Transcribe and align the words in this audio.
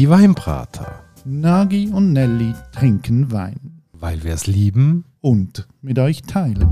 Die 0.00 0.08
Weinbrater. 0.08 1.04
Nagi 1.26 1.90
und 1.92 2.14
Nelly 2.14 2.54
trinken 2.72 3.30
Wein. 3.32 3.82
Weil 3.92 4.24
wir 4.24 4.32
es 4.32 4.46
lieben. 4.46 5.04
Und 5.20 5.68
mit 5.82 5.98
euch 5.98 6.22
teilen. 6.22 6.66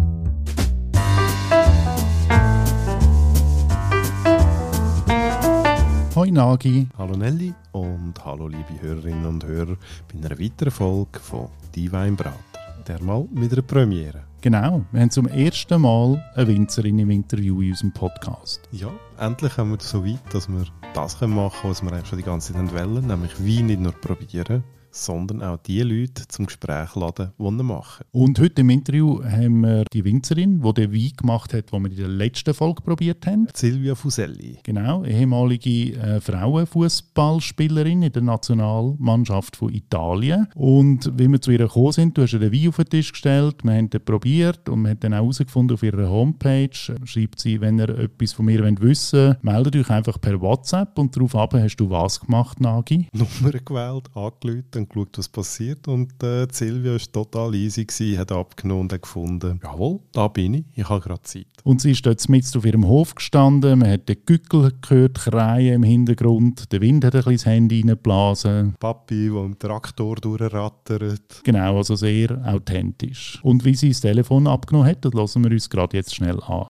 Hoi 6.14 6.30
Nagi. 6.30 6.88
Hallo 6.96 7.18
Nelly 7.18 7.52
und 7.72 8.14
hallo 8.24 8.48
liebe 8.48 8.80
Hörerinnen 8.80 9.26
und 9.26 9.44
Hörer 9.44 9.76
bei 10.10 10.26
einer 10.26 10.40
weiteren 10.40 10.70
Folge 10.70 11.20
von 11.20 11.48
Die 11.74 11.92
Weinbrater. 11.92 12.38
Dermal 12.86 13.26
mit 13.32 13.52
einer 13.52 13.62
Premiere. 13.62 14.24
Genau, 14.40 14.84
wir 14.92 15.00
haben 15.00 15.10
zum 15.10 15.26
ersten 15.26 15.80
Mal 15.80 16.24
eine 16.34 16.46
Winzerin 16.46 16.98
im 17.00 17.10
Interview 17.10 17.60
in 17.60 17.70
unserem 17.70 17.92
Podcast. 17.92 18.68
Ja, 18.70 18.88
endlich 19.18 19.56
haben 19.56 19.70
wir 19.70 19.80
so 19.80 20.04
weit, 20.06 20.20
dass 20.32 20.48
wir 20.48 20.64
das 20.94 21.20
machen 21.20 21.50
können, 21.60 21.70
was 21.70 21.82
wir 21.82 21.92
eigentlich 21.92 22.06
schon 22.06 22.18
die 22.18 22.24
ganze 22.24 22.52
Zeit 22.52 22.72
wollen, 22.72 23.06
nämlich 23.06 23.38
Wein 23.40 23.66
nicht 23.66 23.80
nur 23.80 23.92
probieren, 23.92 24.62
sondern 25.04 25.42
auch 25.42 25.58
die 25.58 25.82
Leute 25.82 26.26
zum 26.28 26.46
Gespräch 26.46 26.94
laden, 26.94 27.32
die 27.38 27.44
ihn 27.44 27.56
machen. 27.64 28.04
Und 28.12 28.38
heute 28.38 28.62
im 28.62 28.70
Interview 28.70 29.22
haben 29.22 29.60
wir 29.60 29.84
die 29.92 30.04
Winzerin, 30.04 30.62
die 30.62 30.74
den 30.74 30.92
Wein 30.92 31.12
gemacht 31.16 31.54
hat, 31.54 31.72
den 31.72 31.82
wir 31.82 31.90
in 31.90 31.96
der 31.96 32.08
letzten 32.08 32.54
Folge 32.54 32.82
probiert 32.82 33.26
haben. 33.26 33.48
Silvia 33.54 33.94
Fuselli. 33.94 34.58
Genau, 34.62 35.04
ehemalige 35.04 35.94
äh, 35.94 36.20
Frauenfußballspielerin 36.20 38.02
in 38.02 38.12
der 38.12 38.22
Nationalmannschaft 38.22 39.56
von 39.56 39.72
Italien. 39.72 40.48
Und 40.54 41.10
wie 41.16 41.28
wir 41.28 41.40
zu 41.40 41.50
ihr 41.50 41.58
gekommen 41.58 41.92
sind, 41.92 42.18
du 42.18 42.22
hast 42.22 42.32
ihr 42.32 42.40
den 42.40 42.52
Wein 42.52 42.68
auf 42.68 42.76
den 42.76 42.86
Tisch 42.86 43.12
gestellt, 43.12 43.56
wir 43.62 43.72
haben 43.72 43.90
den 43.90 44.04
probiert 44.04 44.68
und 44.68 44.82
wir 44.82 44.90
haben 44.90 45.00
dann 45.00 45.14
auch 45.14 45.18
herausgefunden 45.18 45.74
auf 45.74 45.82
ihrer 45.82 46.08
Homepage, 46.08 46.70
schreibt 47.04 47.40
sie, 47.40 47.60
wenn 47.60 47.78
ihr 47.78 47.88
etwas 47.90 48.32
von 48.32 48.46
mir 48.46 48.64
wissen 48.80 49.28
wollt, 49.28 49.44
meldet 49.44 49.76
euch 49.76 49.90
einfach 49.90 50.20
per 50.20 50.40
WhatsApp 50.40 50.98
und 50.98 51.14
darauf 51.16 51.34
hast 51.34 51.76
du 51.76 51.90
was 51.90 52.20
gemacht, 52.20 52.60
Nagi? 52.60 53.08
Nummer 53.12 53.52
gewählt, 53.52 54.04
angelötet 54.14 54.76
und 54.76 54.87
geschaut, 54.88 55.18
was 55.18 55.28
passiert. 55.28 55.88
Und 55.88 56.22
äh, 56.22 56.46
Silvia 56.50 56.92
war 56.92 57.12
total 57.12 57.54
easy, 57.54 57.84
gewesen, 57.84 58.18
hat 58.18 58.32
abgenommen 58.32 58.82
und 58.82 58.92
hat 58.92 59.02
gefunden, 59.02 59.60
jawohl, 59.62 60.00
da 60.12 60.28
bin 60.28 60.54
ich, 60.54 60.64
ich 60.74 60.88
habe 60.88 61.00
gerade 61.00 61.22
Zeit. 61.22 61.46
Und 61.64 61.80
sie 61.80 61.92
ist 61.92 62.04
dort 62.06 62.28
mit 62.28 62.56
auf 62.56 62.64
ihrem 62.64 62.86
Hof 62.86 63.14
gestanden, 63.14 63.80
man 63.80 63.90
hat 63.90 64.08
den 64.08 64.16
Gückel 64.24 64.72
gehört, 64.80 65.18
Kreien 65.18 65.74
im 65.74 65.82
Hintergrund, 65.82 66.72
der 66.72 66.80
Wind 66.80 67.04
hat 67.04 67.14
ein 67.14 67.18
bisschen 67.18 67.36
das 67.36 67.46
Handy 67.46 67.80
reingeblasen. 67.80 68.74
Papi, 68.78 69.30
der 69.30 69.44
im 69.44 69.58
Traktor 69.58 70.16
durchrattert. 70.16 71.42
Genau, 71.44 71.76
also 71.76 71.96
sehr 71.96 72.40
authentisch. 72.46 73.38
Und 73.42 73.64
wie 73.64 73.74
sie 73.74 73.90
das 73.90 74.00
Telefon 74.00 74.46
abgenommen 74.46 74.88
hat, 74.88 75.04
das 75.04 75.12
lassen 75.12 75.44
wir 75.44 75.50
uns 75.50 75.68
gerade 75.68 75.96
jetzt 75.96 76.14
schnell 76.14 76.40
an. 76.40 76.66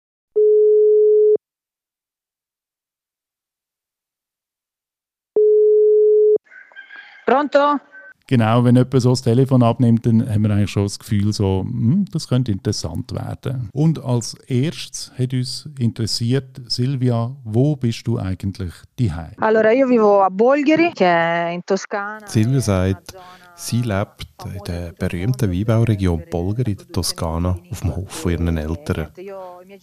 Pronto? 7.27 7.81
Genau, 8.29 8.65
wenn 8.65 8.75
jemand 8.75 9.01
so 9.01 9.11
das 9.11 9.23
Telefon 9.23 9.63
abnimmt, 9.63 10.05
dann 10.05 10.29
haben 10.29 10.43
wir 10.43 10.51
eigentlich 10.51 10.71
schon 10.71 10.83
das 10.83 10.99
Gefühl, 10.99 11.33
so, 11.33 11.65
hm, 11.65 12.07
das 12.11 12.27
könnte 12.27 12.51
interessant 12.51 13.13
werden. 13.13 13.69
Und 13.73 14.03
als 14.03 14.35
erstes 14.49 15.13
hat 15.17 15.33
uns 15.33 15.69
interessiert, 15.79 16.61
Silvia, 16.67 17.37
wo 17.45 17.77
bist 17.77 18.05
du 18.07 18.19
eigentlich 18.19 18.73
daheim? 18.99 19.35
Allora, 19.39 19.71
io 19.71 19.87
vivo 19.87 20.23
a 20.23 20.29
Bolgheri, 20.29 20.93
che 20.93 21.07
è 21.07 21.51
in 21.53 21.63
Toscana. 21.65 22.27
Silvia 22.27 22.61
sagt, 22.61 23.15
sie 23.57 23.83
lebt 23.83 24.27
in 24.45 24.63
der 24.67 24.93
berühmten 24.93 25.51
Weinbauregion 25.51 26.25
Bolgheri 26.31 26.73
in 26.73 26.77
der 26.77 26.89
Toskana 26.89 27.59
auf 27.71 27.81
dem 27.81 27.97
Hof 27.97 28.11
von 28.11 28.33
ihren 28.33 28.57
Eltern. 28.57 29.09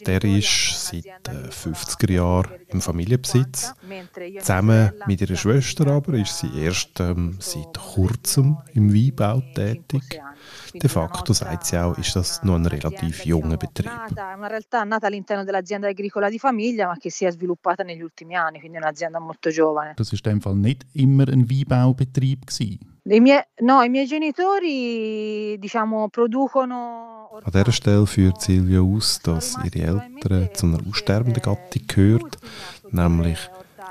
Der 0.05 0.23
ist 0.23 0.87
seit 0.87 1.05
den 1.27 1.49
50er 1.49 2.11
Jahren 2.11 2.51
im 2.67 2.81
Familienbesitz. 2.81 3.73
Zusammen 4.39 4.91
mit 5.07 5.21
ihrer 5.21 5.35
Schwester 5.35 5.87
aber 5.87 6.13
ist 6.13 6.39
sie 6.39 6.63
erst 6.63 6.99
ähm, 6.99 7.37
seit 7.39 7.77
kurzem 7.77 8.57
im 8.73 8.93
Weinbau 8.93 9.41
tätig. 9.53 10.21
De 10.73 10.89
facto, 10.89 11.33
sagt 11.33 11.65
sie 11.65 11.77
auch, 11.77 11.97
ist 11.97 12.15
das 12.15 12.43
noch 12.43 12.55
ein 12.55 12.65
relativ 12.65 13.25
junger 13.25 13.57
Betrieb. 13.57 13.91
Una 14.35 14.47
realtà 14.47 14.83
nata 14.83 15.07
all'interno 15.07 15.43
dell'azienda 15.43 15.87
agricola 15.87 16.29
di 16.29 16.39
famiglia, 16.39 16.87
ma 16.87 16.97
che 16.97 17.09
si 17.09 17.25
è 17.25 17.31
sviluppata 17.31 17.83
negli 17.83 18.01
ultimi 18.01 18.35
anni, 18.35 18.59
quindi 18.59 18.77
è 18.77 18.81
un'azienda 18.81 19.19
molto 19.19 19.49
giovane. 19.49 19.93
Das 19.95 20.11
ist 20.11 20.25
in 20.25 20.33
dem 20.33 20.41
Fall 20.41 20.55
nicht 20.55 20.85
immer 20.93 21.27
ein 21.27 21.49
Weinbaubetrieb 21.49 22.47
gewesen. 22.47 22.92
I 23.05 23.19
miei, 23.19 23.43
no, 23.59 23.81
i 23.83 23.89
miei 23.89 24.07
genitori, 24.07 25.57
diciamo, 25.59 26.07
producono 26.07 27.29
An 27.43 27.51
dieser 27.51 27.71
Stelle 27.73 28.05
führt 28.05 28.41
Silvia 28.41 28.79
aus, 28.79 29.19
dass 29.21 29.57
ihre 29.63 29.87
Eltern 29.87 30.49
zu 30.53 30.67
einer 30.67 30.79
aussterbenden 30.87 31.41
Gattung 31.41 31.81
gehört, 31.87 32.37
nämlich 32.91 33.49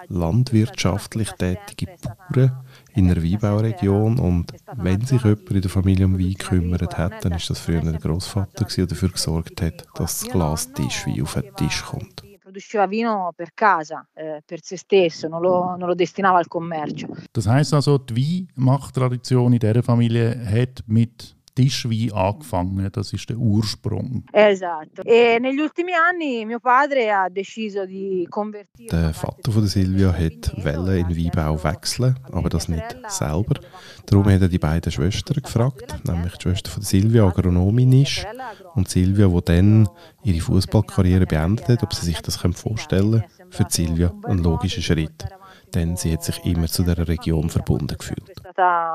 landwirtschaftlich 0.09 1.31
tätige 1.33 1.93
Bauern 2.01 2.65
in 2.95 3.11
einer 3.11 3.23
Weinbauregion. 3.23 4.19
Und 4.19 4.53
wenn 4.77 5.03
sich 5.03 5.23
jemand 5.23 5.51
in 5.51 5.61
der 5.61 5.71
Familie 5.71 6.07
um 6.07 6.19
Wein 6.19 6.35
gekümmert 6.35 6.97
hat, 6.97 7.25
dann 7.25 7.33
ist 7.33 7.51
das 7.51 7.59
früher 7.59 7.83
der 7.83 8.01
Großvater, 8.01 8.65
der 8.65 8.87
dafür 8.87 9.11
gesorgt 9.11 9.61
hat, 9.61 9.87
dass 9.95 10.21
das 10.21 10.31
Glas 10.31 10.73
Tischwein 10.73 11.23
auf 11.23 11.35
den 11.35 11.55
Tisch 11.57 11.83
kommt. 11.83 12.22
Produceva 12.53 12.87
vino 12.87 13.33
per 13.35 13.51
casa, 13.55 14.07
eh, 14.15 14.43
per 14.45 14.61
se 14.63 14.77
stesso, 14.77 15.27
non 15.27 15.41
lo, 15.41 15.75
non 15.77 15.89
lo 15.89 15.95
destinava 15.95 16.39
al 16.39 16.47
commercio. 16.47 17.09
Das 17.33 17.47
heisst 17.47 17.73
also, 17.73 17.99
die 17.99 18.15
Weinmachttradition 18.15 19.53
in 19.53 19.59
dieser 19.59 19.83
Familie 19.83 20.39
hat 20.45 20.83
mit 20.87 21.35
Tischwein 21.55 22.13
angefangen, 22.13 22.89
das 22.93 23.13
ist 23.13 23.29
der 23.29 23.37
Ursprung. 23.37 24.25
Esatto. 24.33 25.03
E 25.05 25.39
negli 25.39 25.61
ultimi 25.61 25.93
anni 25.93 26.45
mio 26.45 26.61
padre 26.61 27.11
ha 27.11 27.29
deciso 27.29 27.85
di 27.85 28.27
convertire. 28.29 28.89
Der 28.91 29.15
Vater 29.15 29.53
von 29.53 29.67
Silvia 29.67 30.13
hat 30.13 30.53
Welle 30.65 30.99
in 30.99 31.09
Weinbau 31.09 31.63
wechseln, 31.63 32.19
aber 32.31 32.49
das 32.49 32.69
nicht 32.69 32.97
selber. 33.09 33.61
Darum 34.07 34.25
hat 34.27 34.43
er 34.43 34.49
die 34.49 34.59
beiden 34.59 34.91
Schwestern 34.91 35.43
gefragt, 35.43 36.07
nämlich 36.07 36.37
die 36.37 36.43
Schwester 36.43 36.71
von 36.71 36.83
Silvia 36.83 37.27
Agronomin 37.27 38.03
ist 38.03 38.27
und 38.75 38.89
Silvia, 38.89 39.29
die 39.29 39.45
dann 39.45 39.89
ihre 40.25 40.41
Fußballkarriere 40.41 41.27
beendet 41.27 41.69
hat, 41.69 41.83
ob 41.83 41.93
sie 41.95 42.07
sich 42.07 42.21
das 42.21 42.37
vorstellen 42.37 43.23
können. 43.23 43.51
Für 43.51 43.67
Silvia 43.69 44.13
ein 44.25 44.39
logischer 44.39 44.81
Schritt 44.81 45.27
denn 45.75 45.97
sie 45.97 46.13
hat 46.13 46.23
sich 46.23 46.45
immer 46.45 46.67
zu 46.67 46.83
der 46.83 47.07
Region 47.09 47.51
verbunden 47.51 47.97
gefühlt. 47.99 48.33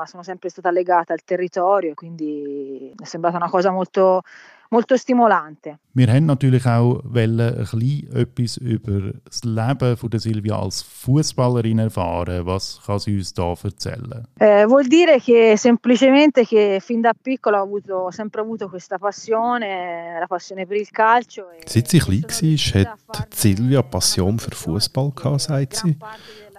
Sono 0.06 0.22
sempre 0.22 0.48
stata 0.50 0.70
legata 0.70 1.12
al 1.12 1.24
territorio, 1.24 1.94
quindi 1.94 2.92
è 3.00 3.04
sembrata 3.04 3.36
una 3.36 3.50
cosa 3.50 3.70
molto 3.70 4.22
molto 4.70 4.96
stimolante. 4.96 5.78
Wir 5.92 6.08
haben 6.12 6.26
natürlich 6.26 6.64
auch 6.66 7.00
wollen, 7.04 7.40
ein 7.40 7.64
bisschen 7.64 8.16
etwas 8.16 8.56
über 8.58 9.12
das 9.24 9.42
Leben 9.44 9.96
von 9.96 10.10
der 10.10 10.20
Silvia 10.20 10.58
als 10.58 10.82
Fußballerin 10.82 11.78
erfahren. 11.78 12.46
Was 12.46 12.80
kann 12.84 12.98
sie 12.98 13.16
uns 13.16 13.34
da 13.34 13.54
erzählen? 13.62 14.26
Eh, 14.38 14.64
vuol 14.66 14.86
dire 14.86 15.18
che 15.20 15.56
semplicemente 15.56 16.44
che 16.44 16.80
fin 16.80 17.00
da 17.00 17.12
piccola 17.20 17.60
ho, 17.60 17.64
avuto, 17.64 18.10
sempre 18.10 18.42
avuto 18.42 18.68
questa 18.68 18.98
passione, 18.98 20.18
la 20.20 20.26
passione 20.26 20.66
per 20.66 20.76
il 20.76 20.90
calcio. 20.90 21.50
E 21.50 21.62
Seit 21.66 21.88
sie 21.88 21.98
klein 21.98 22.22
war, 22.22 22.96
hat 23.18 23.34
Silvia 23.34 23.82
Passion 23.82 24.38
für 24.38 24.54
Fußball 24.54 25.12
gehabt, 25.14 25.40
sagt 25.40 25.76
sie. 25.76 25.96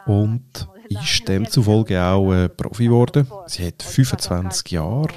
Und 0.09 0.67
ist 0.89 1.27
demzufolge 1.27 2.01
auch 2.01 2.33
äh, 2.33 2.49
Profi 2.49 2.85
geworden. 2.85 3.27
Sie 3.45 3.65
hat 3.65 3.83
25 3.83 4.71
Jahre 4.71 5.09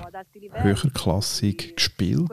höherklassig 0.53 1.77
gespielt, 1.77 2.31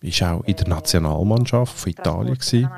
ist 0.00 0.22
auch 0.22 0.42
in 0.44 0.56
der 0.56 0.68
Nationalmannschaft 0.68 1.78
von 1.78 1.92
Italien 1.92 2.34
gewesen. 2.34 2.68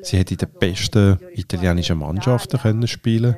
Sie 0.00 0.18
hat 0.18 0.30
in 0.30 0.38
den 0.38 0.48
besten 0.58 1.18
italienischen 1.34 1.98
Mannschaften 1.98 2.58
können 2.58 2.88
spielen 2.88 3.36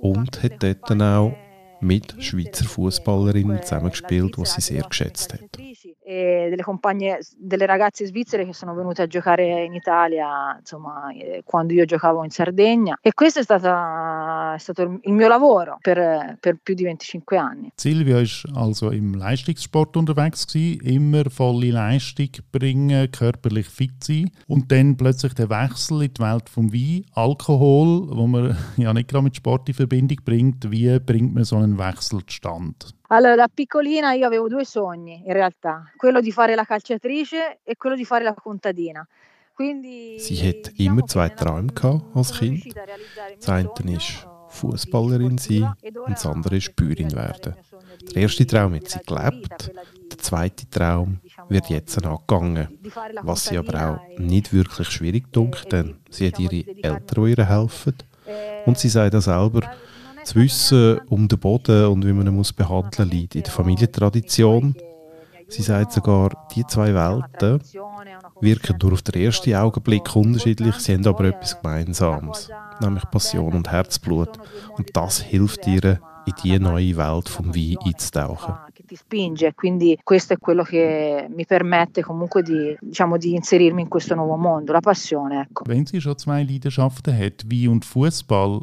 und 0.00 0.42
hat 0.42 0.62
dort 0.62 0.88
dann 0.88 1.02
auch 1.02 1.36
mit 1.80 2.22
Schweizer 2.22 2.66
Fußballerinnen 2.66 3.62
zusammengespielt, 3.62 4.36
die 4.36 4.44
sie 4.44 4.60
sehr 4.60 4.82
geschätzt 4.82 5.32
hat. 5.32 5.40
E 6.10 6.48
delle 6.50 6.64
compagne, 6.64 7.20
delle 7.36 7.66
ragazze 7.66 8.04
svizzere 8.04 8.44
che 8.44 8.52
sono 8.52 8.74
venute 8.74 9.02
a 9.02 9.06
giocare 9.06 9.62
in 9.62 9.74
Italia, 9.74 10.56
insomma, 10.58 11.06
quando 11.44 11.72
io 11.72 11.84
giocavo 11.84 12.24
in 12.24 12.30
Sardegna. 12.30 12.98
E 13.00 13.12
questo 13.14 13.38
è, 13.38 13.42
stata, 13.44 14.54
è 14.56 14.58
stato 14.58 14.98
il 15.02 15.12
mio 15.12 15.28
lavoro 15.28 15.78
per, 15.80 16.36
per, 16.40 16.58
più 16.60 16.74
di 16.74 16.82
25 16.82 17.36
anni. 17.36 17.70
Silvia 17.76 18.16
war 18.16 18.26
also 18.56 18.90
im 18.90 19.14
Leistungssport 19.14 19.94
unterwegs, 19.94 20.46
gewesen, 20.46 20.80
immer 20.82 21.30
volle 21.30 21.70
Leistung 21.70 22.30
bringen, 22.50 23.08
körperlich 23.12 23.68
fit 23.68 24.02
sein. 24.02 24.32
Und 24.48 24.72
dann 24.72 24.96
plötzlich 24.96 25.34
der 25.34 25.48
Wechsel 25.48 26.02
in 26.02 26.12
die 26.12 26.20
Welt 26.20 26.48
vom 26.48 26.72
Wein, 26.72 27.04
Alkohol, 27.14 28.08
wo 28.10 28.26
man 28.26 28.56
ja 28.76 28.92
nicht 28.92 29.08
gerade 29.08 29.22
mit 29.22 29.36
Sport 29.36 29.68
in 29.68 29.74
Verbindung 29.74 30.18
bringt. 30.24 30.72
Wie 30.72 30.98
bringt 30.98 31.34
man 31.34 31.44
so 31.44 31.54
einen 31.54 31.78
Wechsel 31.78 32.26
zustande? 32.26 32.74
Allora, 33.12 33.34
da 33.34 33.48
piccolina 33.52 34.12
io 34.12 34.24
avevo 34.24 34.46
due 34.48 34.64
sogni, 34.64 35.24
in 35.26 35.32
realtà, 35.32 35.90
quello 35.96 36.20
di 36.20 36.30
fare 36.30 36.54
la 36.54 36.64
calciatrice 36.64 37.58
e 37.64 37.76
quello 37.76 37.96
di 37.96 38.04
fare 38.04 38.22
la 38.22 38.34
contadina. 38.34 39.06
Quindi, 39.52 40.16
Sie 40.20 40.36
hat 40.48 40.72
immer 40.76 41.04
zwei 41.06 41.28
Träume 41.28 41.72
gehabt 41.72 42.04
als 42.14 42.38
Kind. 42.38 42.72
Das 43.36 43.48
eine 43.48 43.68
ist 43.96 44.26
Fußballerin 44.50 45.38
sein 45.38 45.74
und 45.82 46.10
das 46.10 46.24
andere 46.24 46.56
ist 46.56 46.74
Bäuerin 46.76 47.12
werden. 47.12 47.56
Der 48.14 48.22
erste 48.22 48.46
Traum 48.46 48.74
hat 48.74 48.88
sie 48.88 49.00
gelebt, 49.00 49.72
der 50.10 50.18
zweite 50.18 50.70
Traum 50.70 51.18
wird 51.48 51.68
jetzt 51.68 51.98
angegangen. 52.04 52.78
Was 53.22 53.46
sie 53.46 53.58
aber 53.58 53.74
auch 53.90 54.18
nicht 54.18 54.52
wirklich 54.52 54.88
schwierig 54.88 55.32
dunkt, 55.32 55.70
denn 55.72 55.96
sie 56.10 56.28
hat 56.28 56.38
ihre 56.38 56.64
Eltern, 56.80 57.24
die 57.24 57.34
ihr 57.36 57.48
helfen. 57.48 57.96
Und 58.66 58.78
sie 58.78 58.88
sagt 58.88 59.16
auch 59.16 59.20
selber, 59.20 59.68
Das 60.20 60.34
Wissen 60.34 61.00
um 61.08 61.28
den 61.28 61.38
Boden 61.38 61.86
und 61.86 62.06
wie 62.06 62.12
man 62.12 62.26
ihn 62.26 62.34
muss 62.34 62.52
behandeln 62.52 63.08
muss, 63.08 63.14
liegt 63.14 63.34
in 63.34 63.42
der 63.42 63.52
Familientradition. 63.52 64.74
Sie 65.48 65.62
sagt 65.62 65.92
sogar, 65.92 66.48
die 66.54 66.64
zwei 66.66 66.94
Welten 66.94 67.60
wirken 68.40 68.78
nur 68.80 68.92
auf 68.92 69.02
den 69.02 69.20
ersten 69.22 69.54
Augenblick 69.54 70.14
unterschiedlich, 70.14 70.76
sie 70.76 70.94
haben 70.94 71.06
aber 71.06 71.24
etwas 71.24 71.60
Gemeinsames, 71.60 72.50
nämlich 72.80 73.04
Passion 73.10 73.54
und 73.54 73.70
Herzblut. 73.70 74.38
Und 74.76 74.90
das 74.94 75.20
hilft 75.20 75.66
ihr, 75.66 75.98
in 76.26 76.34
die 76.44 76.58
neue 76.58 76.96
Welt 76.96 77.28
vom 77.28 77.54
Wein 77.54 77.76
einzutauchen. 77.84 78.54
ti 78.90 78.96
spinge, 78.96 79.54
quindi 79.54 79.96
questo 80.02 80.32
è 80.32 80.38
quello 80.38 80.64
che 80.64 81.28
mi 81.30 81.46
permette 81.46 82.02
comunque 82.02 82.42
di, 82.42 82.76
diciamo, 82.80 83.18
di 83.18 83.34
inserirmi 83.34 83.82
in 83.82 83.88
questo 83.88 84.16
nuovo 84.16 84.36
mondo, 84.36 84.72
la 84.72 84.80
passione. 84.80 85.42
Ecco. 85.42 85.62
Wenn 85.64 85.86
sie 85.86 86.00
schon 86.00 86.18
zwei 86.18 86.42
Leidenschaften 86.42 87.16
hat, 87.16 87.44
Wein 87.48 87.68
und 87.68 87.84
Fußball, 87.84 88.62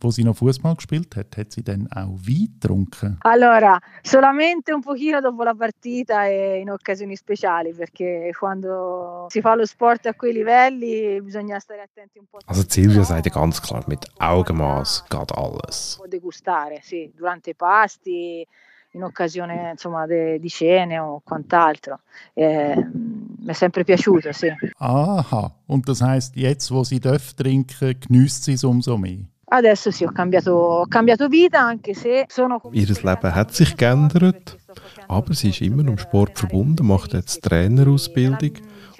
wo 0.00 0.10
sie 0.10 0.24
noch 0.24 0.36
Fußball 0.36 0.76
gespielt 0.76 1.16
hat, 1.16 1.36
hat 1.36 1.52
sie 1.52 1.62
dann 1.62 1.88
auch 1.92 2.18
Wein 2.26 2.48
getrunken? 2.52 3.18
Allora, 3.20 3.78
solamente 4.02 4.72
un 4.72 4.80
pochino 4.80 5.20
dopo 5.20 5.42
la 5.42 5.54
partita 5.54 6.26
e 6.26 6.60
in 6.60 6.70
occasioni 6.70 7.16
speciali, 7.16 7.72
perché 7.72 8.30
quando 8.38 9.26
si 9.28 9.40
fa 9.40 9.54
lo 9.54 9.64
sport 9.64 10.06
a 10.06 10.14
quei 10.14 10.32
livelli 10.32 11.20
bisogna 11.22 11.58
stare 11.58 11.82
attenti 11.82 12.18
un 12.18 12.26
po'. 12.28 12.38
Also 12.46 12.64
Silvia 12.68 13.04
sagt 13.04 13.30
ganz 13.30 13.60
klar, 13.60 13.84
mit 13.86 14.06
Augenmaß 14.18 15.04
geht 15.08 15.32
alles. 15.32 16.00
Degustare, 16.08 16.80
sì, 16.82 17.10
durante 17.14 17.50
i 17.50 17.54
pasti, 17.54 18.46
in 18.92 19.02
occasione 19.02 19.70
insomma, 19.72 20.06
de, 20.06 20.38
di 20.38 20.48
cene 20.48 20.98
o 20.98 21.20
quant'altro. 21.22 22.00
Eh, 22.32 22.74
mi 22.74 23.46
è 23.46 23.52
sempre 23.52 23.84
piaciuto, 23.84 24.32
sì. 24.32 24.48
Aha, 24.78 25.54
und 25.66 25.86
das 25.86 26.00
heißt, 26.00 26.36
jetzt, 26.36 26.70
wo 26.70 26.84
sie 26.84 27.00
darf 27.00 27.34
trinken, 27.34 27.98
genießt 28.00 28.44
sie 28.44 28.54
es 28.54 28.64
umso 28.64 28.96
mehr? 28.96 29.26
Adesso 29.50 29.90
sì, 29.90 30.04
ho 30.04 30.12
cambiato, 30.12 30.52
ho 30.52 30.86
cambiato 30.86 31.26
vita, 31.28 31.60
anche 31.60 31.94
se 31.94 32.26
sono 32.28 32.60
Ihr 32.72 32.86
Leben 32.86 33.34
hat 33.34 33.54
sich 33.54 33.76
geändert, 33.76 34.58
aber 35.06 35.32
sie 35.32 35.48
ist 35.48 35.62
immer 35.62 35.88
am 35.88 35.96
Sport 35.96 36.38
verbunden, 36.38 36.86
macht 36.86 37.14
jetzt 37.14 37.42
Trainerausbildung 37.44 38.52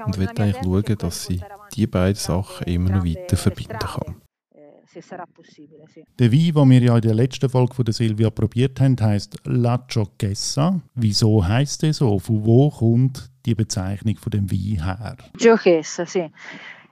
und 0.06 0.18
will 0.18 0.28
eigentlich 0.28 0.56
schauen, 0.62 0.98
dass 0.98 1.26
sie 1.26 1.40
die 1.74 1.86
beiden 1.86 2.14
Sachen 2.14 2.66
immer 2.66 2.90
noch 2.90 3.04
weiter 3.04 3.36
verbinden 3.36 3.78
kann. 3.78 4.16
Der 6.18 6.32
Wein, 6.32 6.52
den 6.54 6.70
wir 6.70 6.80
ja 6.80 6.96
in 6.96 7.02
der 7.02 7.14
letzten 7.14 7.50
Folge 7.50 7.74
von 7.74 7.84
der 7.84 7.94
Silvia 7.94 8.30
probiert 8.30 8.80
haben, 8.80 8.96
heisst 8.98 9.36
La 9.44 9.76
Giochessa. 9.76 10.80
Wieso 10.94 11.46
heisst 11.46 11.82
der 11.82 11.92
so? 11.92 12.18
Von 12.18 12.44
wo 12.44 12.70
kommt 12.70 13.30
die 13.44 13.54
Bezeichnung 13.54 14.16
von 14.16 14.30
dem 14.30 14.50
Wein 14.50 14.82
her? 14.82 15.16
Giochessa, 15.36 16.06
sì. 16.06 16.30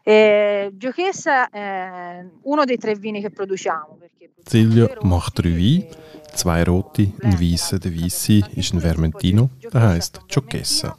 Eh, 0.09 0.71
Giochessa 0.75 1.51
è 1.51 2.25
uno 2.43 2.65
dei 2.65 2.77
tre 2.77 2.95
vini 2.95 3.21
che 3.21 3.31
produciamo. 3.31 3.99
Silvia 4.45 4.89
macht 5.03 5.41
drei 5.41 5.51
Weine, 5.51 5.89
zwei 6.33 6.63
rote, 6.63 7.11
ein 7.23 7.37
weißer. 7.37 7.81
Der 7.81 7.93
weiße 7.93 8.51
ist 8.55 8.73
ein 8.73 8.81
Vermentino, 8.81 9.51
der 9.61 9.81
heisst 9.81 10.21
Giochessa. 10.29 10.97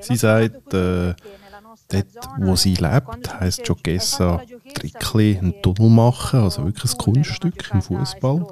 Sie 0.00 0.16
sagt, 0.16 0.74
äh, 0.74 1.14
dort, 1.88 2.28
wo 2.38 2.56
sie 2.56 2.74
lebt, 2.74 3.38
heisst 3.38 3.62
Giochessa 3.62 4.42
Trickli 4.74 5.38
einen 5.38 5.62
Tunnel 5.62 5.90
machen, 5.90 6.40
also 6.40 6.64
wirklich 6.64 6.92
ein 6.92 6.98
Kunststück 6.98 7.70
im 7.72 7.82
Fußball. 7.82 8.48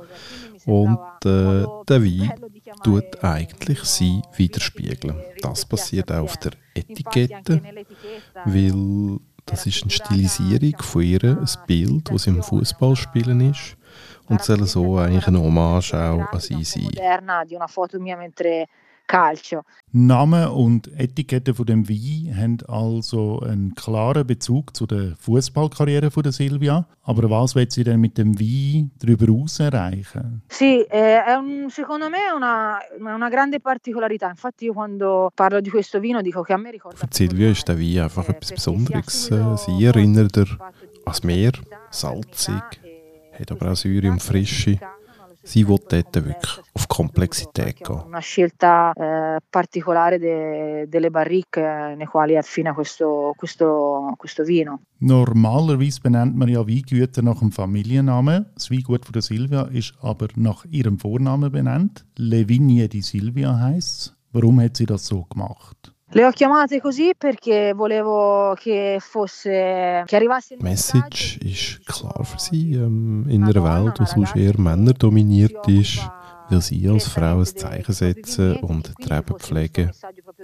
Und 0.64 0.98
äh, 1.24 1.66
der 1.88 2.04
Wein 2.04 2.32
tut 2.84 3.24
eigentlich 3.24 3.80
sie 3.80 4.22
widerspiegeln. 4.36 5.20
Das 5.40 5.66
passiert 5.66 6.12
auch 6.12 6.22
auf 6.22 6.36
der 6.36 6.52
Etikette, 6.72 7.60
weil 8.44 9.18
das 9.46 9.66
ist 9.66 9.82
eine 9.82 9.90
Stilisierung 9.90 10.80
von 10.82 11.02
ihr, 11.02 11.22
ein 11.24 11.48
Bild, 11.66 12.10
das 12.10 12.22
sie 12.24 12.30
im 12.30 12.42
Fußball 12.42 12.96
spielen 12.96 13.40
ist 13.50 13.76
und 14.28 14.42
soll 14.42 14.64
so 14.66 14.98
eigentlich 14.98 15.26
eine 15.26 15.40
Hommage 15.40 15.94
auch 15.94 16.32
an 16.32 16.40
sie 16.40 16.64
sein. 16.64 16.90
Calcio. 19.06 19.64
Name 19.92 20.50
und 20.50 20.88
Etikette 20.98 21.54
von 21.54 21.66
dem 21.66 21.88
Wein 21.88 22.34
haben 22.34 22.58
also 22.66 23.40
einen 23.40 23.74
klaren 23.74 24.26
Bezug 24.26 24.74
zu 24.74 24.86
der 24.86 25.14
Fußballkarriere 25.18 26.10
von 26.10 26.22
der 26.22 26.32
Silvia. 26.32 26.86
Aber 27.02 27.28
was 27.28 27.54
will 27.54 27.70
sie 27.70 27.84
denn 27.84 28.00
mit 28.00 28.16
dem 28.16 28.38
Wein 28.38 28.90
darüber 28.98 29.26
hinaus 29.26 29.60
erreichen? 29.60 30.42
Sì, 30.48 30.80
eh, 30.88 31.22
è 31.24 31.34
un, 31.34 31.68
secondo 31.68 32.08
me 32.08 32.18
è 32.28 32.34
una, 32.34 32.78
una 32.98 33.28
grande 33.28 33.60
particolarità. 33.60 34.28
Infatti 34.30 34.64
io 34.64 34.72
quando 34.72 35.30
parlo 35.34 35.60
di 35.60 35.68
questo 35.68 36.00
vino 36.00 36.22
dico 36.22 36.42
che 36.42 36.54
a 36.54 36.56
me 36.56 36.70
ricorda... 36.70 36.96
Für 36.96 37.08
Silvia 37.10 37.50
ist 37.50 37.68
der 37.68 37.78
Wein 37.78 37.98
einfach 37.98 38.28
etwas 38.28 38.52
Besonderes. 38.52 39.30
Sie 39.56 39.84
erinnert 39.84 40.36
er 40.36 40.46
ans 41.04 41.22
Meer, 41.22 41.52
salzig, 41.90 42.62
hat 43.38 43.50
aber 43.50 43.72
auch 43.72 43.76
Säure 43.76 44.10
und 44.10 44.22
Frische. 44.22 44.78
Sie 45.44 45.66
will 45.66 45.78
dort 45.88 46.14
wirklich 46.14 46.60
auf 46.72 46.88
Komplexität 46.88 47.76
gehen. 47.82 48.02
Una 48.06 48.20
scelta 48.20 48.92
eh, 48.92 49.40
particolare 49.48 50.18
de, 50.18 50.86
delle 50.88 51.10
barrique 51.10 51.94
nei 51.96 52.06
quali 52.06 52.36
affina 52.36 52.72
questo, 52.74 53.32
questo, 53.36 54.14
questo 54.16 54.44
vino. 54.44 54.80
Normalerweise 54.98 56.00
benennt 56.00 56.36
man 56.36 56.48
ja 56.48 56.66
Weingüter 56.66 57.22
nach 57.22 57.40
dem 57.40 57.50
Familiennamen. 57.50 58.46
Das 58.54 58.70
Weingut 58.70 59.04
von 59.04 59.12
der 59.12 59.22
Silvia 59.22 59.62
ist 59.72 59.94
aber 60.00 60.28
nach 60.36 60.64
ihrem 60.70 60.98
Vornamen 60.98 61.50
benannt. 61.50 62.04
Le 62.16 62.48
Vigne 62.48 62.88
di 62.88 63.02
Silvia 63.02 63.58
heißt 63.58 64.06
es. 64.06 64.16
Warum 64.32 64.60
hat 64.60 64.76
sie 64.76 64.86
das 64.86 65.06
so 65.06 65.24
gemacht? 65.24 65.92
Le 66.14 66.26
ho 66.26 66.30
chiamate 66.30 66.78
così 66.78 67.14
perché 67.16 67.72
volevo 67.72 68.54
che 68.54 68.98
fosse 69.00 70.02
che 70.04 70.16
arrivasse 70.16 70.54
il 70.54 70.62
Message 70.62 71.38
ist 71.40 71.80
klar 71.84 72.22
für 72.24 72.38
sie 72.38 72.74
ähm, 72.74 73.24
in 73.30 73.42
einer 73.44 73.62
Welt, 73.64 73.98
die 73.98 74.04
sonst 74.04 74.36
eher 74.36 74.58
männerdominiert 74.58 75.66
ist, 75.68 76.06
will 76.50 76.60
sie 76.60 76.86
als 76.86 77.08
Frau 77.08 77.38
ein 77.38 77.46
Zeichen 77.46 77.94
setzen 77.94 78.56
und 78.56 78.92
Treben 79.00 79.38
pflegen 79.38 79.90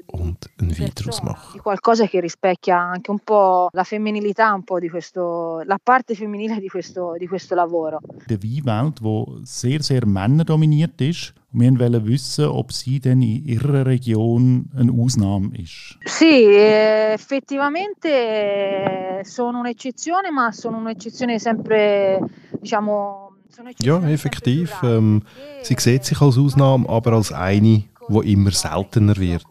und 0.07 0.49
ein 0.59 0.93
daraus 0.95 1.23
machen. 1.23 1.61
Qualcosa 1.61 2.07
che 2.07 2.21
rispecchia 2.21 2.79
anche 2.79 3.11
un 3.11 3.19
po' 3.19 3.69
la 3.73 3.85
femminilità, 3.85 4.55
un 4.55 4.65
po' 4.65 4.79
di 4.79 4.89
questo, 4.89 5.61
la 5.67 5.79
parte 5.83 6.15
femminile 6.15 6.61
di 6.61 6.69
questo, 6.69 7.15
di 7.19 7.27
questo 7.27 7.55
lavoro. 7.55 8.01
Der 8.27 8.39
Weinwelt, 8.43 9.01
die 9.01 9.41
sehr, 9.43 9.83
sehr 9.83 10.07
männerdominiert 10.07 10.99
ist, 11.03 11.35
und 11.53 11.61
wir 11.61 11.79
wollen 11.79 12.07
wissen, 12.07 12.47
ob 12.47 12.73
sie 12.73 13.01
denn 13.01 13.21
in 13.23 13.45
ihrer 13.45 13.87
Region 13.87 14.71
eine 14.77 14.93
Ausnahme 14.93 15.57
ist. 15.57 15.99
Sì, 16.05 16.45
effettivamente 16.45 19.23
sono 19.25 19.61
un'eccezione, 19.61 20.31
ma 20.31 20.53
sono 20.53 20.77
un'eccezione 20.79 21.39
sempre, 21.39 22.21
diciamo, 22.61 23.33
ja, 23.81 23.99
effektiv. 24.09 24.73
Ähm, 24.83 25.23
sie 25.63 25.77
sieht 25.79 26.05
sich 26.05 26.21
als 26.21 26.37
Ausnahme, 26.39 26.89
aber 26.89 27.15
als 27.15 27.33
eine, 27.33 27.85
die 28.09 28.33
immer 28.33 28.53
seltener 28.53 29.17
wird. 29.17 29.45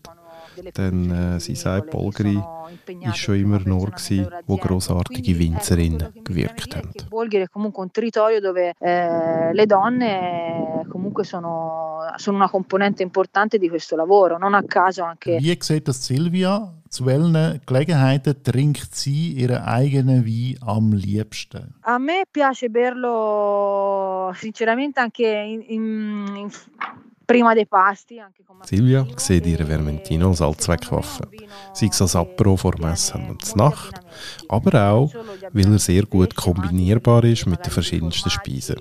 Denn 0.76 1.12
äh, 1.12 1.40
sie 1.40 1.56
sagt, 1.56 1.92
Bolgeri 1.92 2.36
war 2.36 3.16
schon 3.16 3.36
immer 3.36 3.60
ein 3.60 3.72
Ort, 3.72 3.98
gewesen, 3.98 4.28
wo 4.46 4.58
grossartige 4.58 5.38
Winzerinnen 5.38 6.08
gewirkt 6.24 6.76
haben. 6.76 6.92
Bolgeri 7.10 7.44
è 7.44 7.50
comunque 7.50 7.84
un 7.84 7.92
territorio 7.92 8.40
dove 8.40 8.74
eh, 8.80 9.54
le 9.54 9.66
donne 9.66 10.86
comunque 10.90 11.24
sono, 11.24 12.00
sono 12.16 12.38
una 12.38 12.50
componente 12.50 13.04
importante 13.04 13.58
di 13.58 13.70
questo 13.70 13.96
lavoro. 13.96 14.38
Non 14.38 14.54
a 14.54 14.64
caso 14.64 15.04
anche... 15.04 15.38
Wie 15.40 15.58
sieht 15.60 15.88
das 15.88 16.04
Silvia? 16.06 16.74
Zu 16.90 17.06
welchen 17.06 17.62
Gelegenheiten 17.66 18.42
trinkt 18.42 18.96
sie 18.96 19.34
ihren 19.34 19.62
eigenen 19.64 20.26
Wein 20.26 20.58
am 20.62 20.94
liebsten? 20.94 21.76
A 21.82 22.00
me 22.00 22.24
piace 22.32 22.70
berlo 22.70 24.32
sinceramente 24.34 25.02
anche 25.02 25.28
in, 25.28 25.62
in. 25.68 26.52
Silvia 28.64 29.06
sieht 29.18 29.46
ihren 29.46 29.68
Vermentino 29.68 30.30
als 30.30 30.42
Allzweckwaffe. 30.42 31.28
Sei 31.74 31.88
es 31.88 32.02
als 32.02 32.16
Apero 32.16 32.56
vor 32.56 32.72
dem 32.72 32.86
Essen 32.86 33.30
und 33.30 33.56
Nacht, 33.56 34.00
aber 34.48 34.92
auch, 34.92 35.14
weil 35.52 35.74
er 35.74 35.80
sehr 35.80 36.04
gut 36.04 36.36
kombinierbar 36.36 37.26
ist 37.26 37.46
mit 37.46 37.66
den 37.66 37.72
verschiedensten 37.72 38.30
Speisen. 38.30 38.78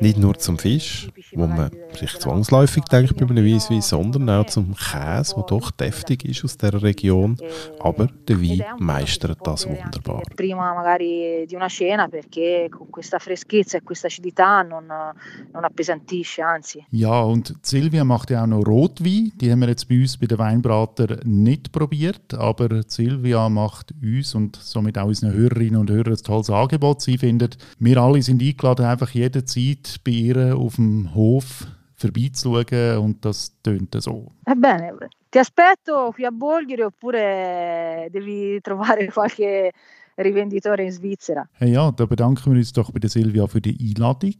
Nicht 0.00 0.18
nur 0.18 0.38
zum 0.38 0.58
Fisch, 0.58 1.08
wo 1.34 1.46
man 1.46 1.70
sich 1.92 2.18
zwangsläufig 2.18 2.84
denkt 2.84 3.16
bei 3.16 3.26
einem 3.26 3.44
Weisswein, 3.44 3.80
sondern 3.80 4.28
auch 4.30 4.46
zum 4.46 4.74
Käse, 4.74 5.34
der 5.36 5.44
doch 5.44 5.70
deftig 5.70 6.24
ist 6.24 6.44
aus 6.44 6.56
dieser 6.56 6.82
Region. 6.82 7.36
Aber 7.80 8.08
der 8.28 8.40
Wein 8.40 8.64
meistert 8.78 9.38
das 9.44 9.66
wunderbar. 9.68 10.22
Prima 10.36 10.74
magari 10.74 11.44
di 11.46 11.54
una 11.54 11.68
cena 11.68 12.08
perché 12.08 12.68
con 12.70 12.90
questa 12.90 13.18
freschezza 13.18 13.78
e 13.78 13.82
questa 13.82 14.06
acidità 14.06 14.62
non, 14.62 14.84
non 14.86 15.64
appesantisce, 15.64 16.42
anzi. 16.42 16.84
Ja, 16.90 17.20
und 17.20 17.54
Silvia 17.62 18.04
macht 18.04 18.30
ja 18.30 18.42
auch 18.42 18.46
noch 18.46 18.66
Rotwein. 18.66 19.32
Die 19.36 19.50
haben 19.50 19.60
wir 19.60 19.68
jetzt 19.68 19.88
bei 19.88 20.00
uns 20.00 20.16
bei 20.16 20.26
den 20.26 20.38
Weinbrater 20.38 21.18
nicht 21.24 21.72
probiert, 21.72 22.34
aber 22.34 22.82
Silvia 22.86 23.48
macht 23.48 23.94
uns 24.02 24.34
und 24.34 24.56
somit 24.56 24.98
auch 24.98 25.06
unseren 25.06 25.32
Hörerinnen 25.32 25.80
und 25.80 25.90
Hörern 25.90 26.14
ein 26.14 26.22
tolles 26.22 26.50
Angebot. 26.50 27.00
Sie 27.02 27.18
findet, 27.18 27.56
wir 27.78 27.98
alle 27.98 28.22
sind 28.22 28.42
eingeladen, 28.42 28.86
einfach 28.86 29.10
jederzeit 29.10 29.83
bei 30.04 30.12
ihr 30.12 30.56
auf 30.56 30.76
dem 30.76 31.14
Hof 31.14 31.66
vorbeizuschauen 31.96 32.98
und 32.98 33.24
das 33.24 33.52
tönt 33.62 33.94
so. 34.00 34.28
Ebbene, 34.44 35.08
ti 35.30 35.38
aspetto 35.38 36.12
qui 36.12 36.26
a 36.26 36.30
Bolgheri 36.30 36.82
oppure 36.82 38.08
devi 38.10 38.60
trovare 38.60 39.06
qualche 39.12 39.70
rivenditore 40.16 40.84
in 40.84 40.92
Svizzera. 40.92 41.48
Ja, 41.60 41.90
da 41.90 42.06
bedanken 42.06 42.52
wir 42.52 42.58
uns 42.58 42.72
doch 42.72 42.90
bei 42.90 43.00
der 43.00 43.10
Silvia 43.10 43.46
für 43.46 43.60
die 43.60 43.76
Einladung 43.80 44.34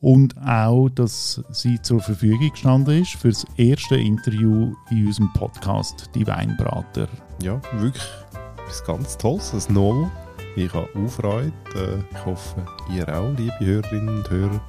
und 0.00 0.36
auch, 0.38 0.88
dass 0.90 1.42
sie 1.50 1.80
zur 1.82 2.00
Verfügung 2.00 2.50
gestanden 2.50 3.02
ist 3.02 3.14
für 3.14 3.28
das 3.28 3.44
erste 3.56 3.96
Interview 3.96 4.72
in 4.90 5.06
unserem 5.06 5.32
Podcast 5.32 6.10
«Die 6.14 6.26
Weinbrater». 6.26 7.08
Ja, 7.42 7.60
wirklich 7.78 8.04
etwas 8.62 8.84
ganz 8.84 9.18
Tolles, 9.18 9.68
ein 9.68 9.74
Null. 9.74 10.10
Ich 10.56 10.72
habe 10.72 10.88
auch 10.94 11.08
Freude. 11.08 11.52
Äh, 11.74 11.98
ich 12.12 12.24
hoffe, 12.24 12.64
ihr 12.94 13.08
auch, 13.08 13.30
liebe 13.36 13.58
Hörerinnen 13.60 14.18
und 14.18 14.30
Hörer. 14.30 14.60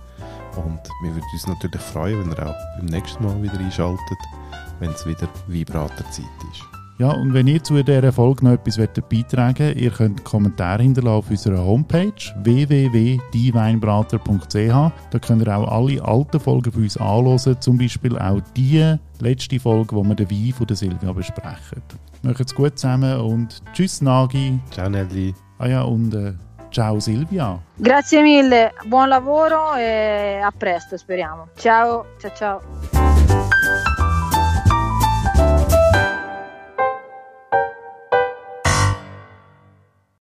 Und 0.58 0.82
wir 1.02 1.16
würden 1.16 1.30
uns 1.32 1.48
natürlich 1.48 1.82
freuen, 1.82 2.20
wenn 2.20 2.32
ihr 2.32 2.48
auch 2.48 2.56
beim 2.78 2.88
nächsten 2.88 3.24
Mal 3.24 3.42
wieder 3.42 3.58
einschaltet, 3.60 4.18
wenn 4.80 4.92
es 4.92 5.06
wieder 5.06 5.30
Weinbraterzeit 5.48 6.26
ist. 6.52 6.64
Ja, 7.00 7.12
und 7.12 7.34
wenn 7.34 7.48
ihr 7.48 7.64
zu 7.64 7.82
dieser 7.82 8.12
Folge 8.12 8.44
noch 8.44 8.52
etwas 8.52 8.76
beitragen 8.76 9.68
wollt, 9.68 9.78
ihr 9.78 9.90
könnt 9.90 10.18
einen 10.18 10.26
Kommentar 10.26 10.82
hinterlassen 10.82 11.18
auf 11.18 11.30
unserer 11.30 11.64
Homepage 11.64 12.12
www.dieweinbrater.ch. 12.44 14.92
Da 15.10 15.20
könnt 15.20 15.48
ihr 15.48 15.58
auch 15.58 15.72
alle 15.72 16.04
alten 16.04 16.42
Folgen 16.42 16.74
von 16.74 16.84
uns 16.84 16.98
anhören, 16.98 17.62
zum 17.62 17.78
Beispiel 17.78 18.20
auch 18.20 18.42
die 18.58 18.98
letzte 19.20 19.62
Folge, 19.62 19.96
wo 19.96 20.04
wir 20.04 20.16
den 20.16 20.30
Wein 20.30 20.52
von 20.52 20.68
der 20.68 20.76
Silvia 20.76 21.14
besprechen. 21.14 21.82
Macht's 22.22 22.54
gut 22.54 22.78
zusammen 22.78 23.18
und 23.22 23.62
tschüss 23.72 24.02
Nagi. 24.02 24.60
Ciao 24.72 24.90
Nelly. 24.90 25.34
Ah 25.58 25.68
ja, 25.68 25.84
und 25.84 26.14
äh, 26.14 26.34
ciao 26.70 27.00
Silvia. 27.00 27.58
Grazie 27.76 28.22
mille, 28.22 28.74
buon 28.86 29.08
lavoro 29.08 29.76
e 29.76 30.40
a 30.44 30.52
presto 30.56 30.98
speriamo. 30.98 31.50
Ciao, 31.56 32.06
ciao 32.20 32.32
ciao. 32.34 33.99